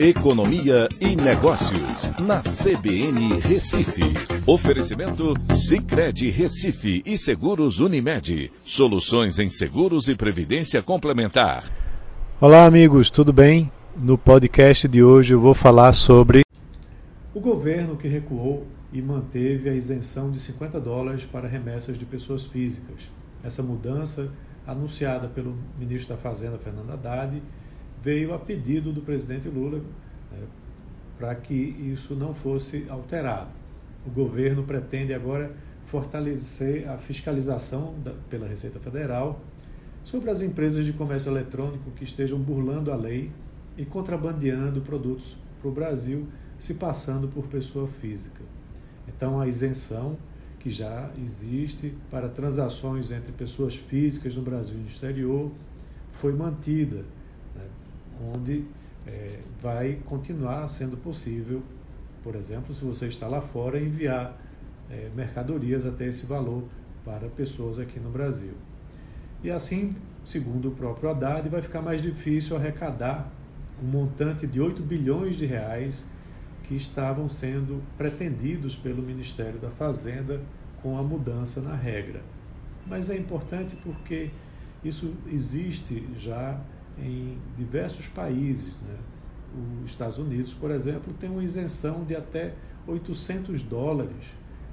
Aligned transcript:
Economia 0.00 0.88
e 1.00 1.16
Negócios, 1.16 2.12
na 2.20 2.40
CBN 2.40 3.40
Recife. 3.40 4.04
Oferecimento 4.46 5.34
Cicred 5.52 6.30
Recife 6.30 7.02
e 7.04 7.18
Seguros 7.18 7.80
Unimed. 7.80 8.52
Soluções 8.62 9.40
em 9.40 9.50
seguros 9.50 10.06
e 10.06 10.14
previdência 10.14 10.80
complementar. 10.84 11.64
Olá, 12.40 12.64
amigos, 12.64 13.10
tudo 13.10 13.32
bem? 13.32 13.72
No 13.96 14.16
podcast 14.16 14.86
de 14.86 15.02
hoje 15.02 15.34
eu 15.34 15.40
vou 15.40 15.52
falar 15.52 15.92
sobre 15.92 16.42
o 17.34 17.40
governo 17.40 17.96
que 17.96 18.06
recuou 18.06 18.68
e 18.92 19.02
manteve 19.02 19.68
a 19.68 19.74
isenção 19.74 20.30
de 20.30 20.38
50 20.38 20.78
dólares 20.78 21.24
para 21.24 21.48
remessas 21.48 21.98
de 21.98 22.04
pessoas 22.04 22.44
físicas. 22.44 23.00
Essa 23.42 23.64
mudança, 23.64 24.30
anunciada 24.64 25.26
pelo 25.26 25.56
ministro 25.76 26.14
da 26.14 26.22
Fazenda, 26.22 26.56
Fernando 26.56 26.92
Haddad, 26.92 27.42
veio 28.02 28.32
a 28.34 28.38
pedido 28.38 28.92
do 28.92 29.00
presidente 29.00 29.48
Lula 29.48 29.78
né, 30.30 30.46
para 31.18 31.34
que 31.34 31.54
isso 31.54 32.14
não 32.14 32.34
fosse 32.34 32.86
alterado. 32.88 33.50
O 34.06 34.10
governo 34.10 34.62
pretende 34.62 35.12
agora 35.12 35.52
fortalecer 35.86 36.88
a 36.88 36.98
fiscalização 36.98 37.94
da, 38.04 38.12
pela 38.30 38.46
Receita 38.46 38.78
Federal 38.78 39.40
sobre 40.04 40.30
as 40.30 40.40
empresas 40.40 40.84
de 40.84 40.92
comércio 40.92 41.30
eletrônico 41.30 41.90
que 41.92 42.04
estejam 42.04 42.38
burlando 42.38 42.92
a 42.92 42.96
lei 42.96 43.30
e 43.76 43.84
contrabandeando 43.84 44.80
produtos 44.80 45.36
para 45.60 45.68
o 45.68 45.72
Brasil, 45.72 46.26
se 46.58 46.74
passando 46.74 47.28
por 47.28 47.46
pessoa 47.46 47.88
física. 48.00 48.42
Então, 49.06 49.40
a 49.40 49.46
isenção 49.46 50.16
que 50.60 50.70
já 50.70 51.10
existe 51.24 51.94
para 52.10 52.28
transações 52.28 53.10
entre 53.10 53.32
pessoas 53.32 53.74
físicas 53.74 54.36
no 54.36 54.42
Brasil 54.42 54.76
e 54.76 54.80
no 54.80 54.86
exterior 54.86 55.50
foi 56.12 56.32
mantida 56.32 57.04
onde 58.34 58.64
é, 59.06 59.38
vai 59.62 59.98
continuar 60.04 60.68
sendo 60.68 60.96
possível, 60.96 61.62
por 62.22 62.34
exemplo, 62.34 62.74
se 62.74 62.84
você 62.84 63.06
está 63.06 63.26
lá 63.26 63.40
fora, 63.40 63.80
enviar 63.80 64.36
é, 64.90 65.08
mercadorias 65.14 65.86
até 65.86 66.06
esse 66.06 66.26
valor 66.26 66.64
para 67.04 67.28
pessoas 67.28 67.78
aqui 67.78 67.98
no 67.98 68.10
Brasil. 68.10 68.54
E 69.42 69.50
assim, 69.50 69.94
segundo 70.24 70.68
o 70.68 70.70
próprio 70.72 71.10
Haddad, 71.10 71.48
vai 71.48 71.62
ficar 71.62 71.80
mais 71.80 72.02
difícil 72.02 72.56
arrecadar 72.56 73.30
um 73.82 73.86
montante 73.86 74.46
de 74.46 74.60
8 74.60 74.82
bilhões 74.82 75.36
de 75.36 75.46
reais 75.46 76.04
que 76.64 76.74
estavam 76.74 77.28
sendo 77.28 77.82
pretendidos 77.96 78.76
pelo 78.76 79.02
Ministério 79.02 79.58
da 79.58 79.70
Fazenda 79.70 80.42
com 80.82 80.98
a 80.98 81.02
mudança 81.02 81.60
na 81.60 81.74
regra. 81.74 82.20
Mas 82.86 83.08
é 83.08 83.16
importante 83.16 83.76
porque 83.76 84.30
isso 84.84 85.14
existe 85.30 86.06
já 86.18 86.60
em 87.02 87.38
diversos 87.56 88.08
países. 88.08 88.80
Né? 88.80 88.96
Os 89.84 89.90
Estados 89.90 90.18
Unidos, 90.18 90.52
por 90.52 90.70
exemplo, 90.70 91.12
tem 91.14 91.30
uma 91.30 91.42
isenção 91.42 92.04
de 92.04 92.14
até 92.14 92.54
800 92.86 93.62
dólares 93.62 94.26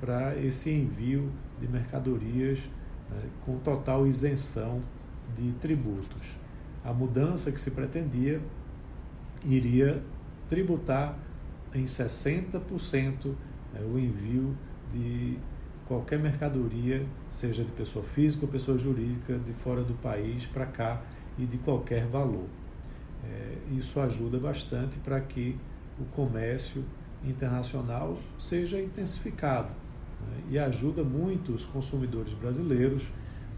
para 0.00 0.36
esse 0.36 0.70
envio 0.70 1.30
de 1.60 1.68
mercadorias 1.68 2.58
né, 3.10 3.22
com 3.44 3.58
total 3.58 4.06
isenção 4.06 4.80
de 5.36 5.52
tributos. 5.52 6.36
A 6.84 6.92
mudança 6.92 7.50
que 7.50 7.60
se 7.60 7.70
pretendia 7.70 8.40
iria 9.44 10.02
tributar 10.48 11.18
em 11.74 11.84
60% 11.84 13.34
né, 13.72 13.80
o 13.82 13.98
envio 13.98 14.56
de 14.92 15.38
qualquer 15.86 16.18
mercadoria, 16.18 17.04
seja 17.30 17.62
de 17.64 17.70
pessoa 17.72 18.04
física 18.04 18.44
ou 18.44 18.50
pessoa 18.50 18.76
jurídica, 18.76 19.38
de 19.38 19.52
fora 19.54 19.82
do 19.82 19.94
país 19.94 20.46
para 20.46 20.66
cá 20.66 21.00
e 21.38 21.46
de 21.46 21.58
qualquer 21.58 22.06
valor. 22.06 22.46
É, 23.24 23.56
isso 23.76 24.00
ajuda 24.00 24.38
bastante 24.38 24.98
para 24.98 25.20
que 25.20 25.56
o 25.98 26.04
comércio 26.06 26.84
internacional 27.24 28.18
seja 28.38 28.80
intensificado 28.80 29.68
né, 30.20 30.42
e 30.50 30.58
ajuda 30.58 31.02
muito 31.02 31.52
os 31.52 31.64
consumidores 31.64 32.32
brasileiros 32.34 33.10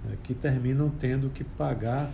né, 0.04 0.16
que 0.22 0.34
terminam 0.34 0.88
tendo 0.90 1.30
que 1.30 1.44
pagar 1.44 2.10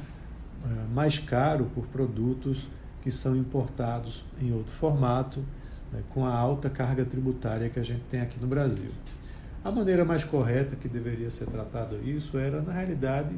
é, 0.64 0.94
mais 0.94 1.18
caro 1.18 1.66
por 1.74 1.86
produtos 1.86 2.68
que 3.02 3.10
são 3.10 3.36
importados 3.36 4.24
em 4.40 4.52
outro 4.52 4.72
formato, 4.72 5.44
né, 5.92 6.02
com 6.10 6.24
a 6.24 6.34
alta 6.34 6.70
carga 6.70 7.04
tributária 7.04 7.68
que 7.68 7.78
a 7.78 7.82
gente 7.82 8.02
tem 8.10 8.20
aqui 8.20 8.40
no 8.40 8.46
Brasil. 8.46 8.90
A 9.64 9.70
maneira 9.70 10.04
mais 10.04 10.22
correta 10.22 10.76
que 10.76 10.86
deveria 10.86 11.30
ser 11.30 11.46
tratado 11.46 11.96
isso 12.06 12.36
era, 12.36 12.60
na 12.60 12.70
realidade, 12.70 13.34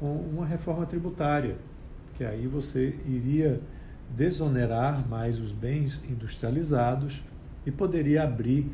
com 0.00 0.16
uma 0.16 0.44
reforma 0.44 0.84
tributária, 0.84 1.56
que 2.16 2.24
aí 2.24 2.48
você 2.48 2.98
iria 3.06 3.60
desonerar 4.10 5.08
mais 5.08 5.38
os 5.38 5.52
bens 5.52 6.02
industrializados 6.10 7.22
e 7.64 7.70
poderia 7.70 8.24
abrir 8.24 8.68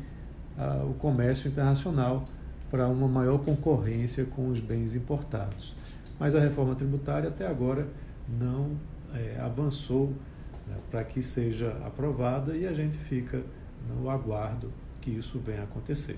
uh, 0.57 0.89
o 0.89 0.95
comércio 0.95 1.47
internacional 1.47 2.25
para 2.71 2.87
uma 2.87 3.07
maior 3.07 3.37
concorrência 3.45 4.25
com 4.25 4.49
os 4.49 4.59
bens 4.59 4.95
importados. 4.95 5.75
Mas 6.19 6.33
a 6.33 6.39
reforma 6.39 6.73
tributária 6.73 7.29
até 7.29 7.45
agora 7.45 7.87
não 8.27 8.71
é, 9.13 9.39
avançou 9.39 10.07
né, 10.67 10.75
para 10.89 11.03
que 11.03 11.21
seja 11.21 11.77
aprovada 11.85 12.57
e 12.57 12.65
a 12.65 12.73
gente 12.73 12.97
fica 12.97 13.43
no 13.87 14.09
aguardo 14.09 14.71
que 14.99 15.11
isso 15.11 15.37
venha 15.37 15.61
a 15.61 15.63
acontecer. 15.65 16.17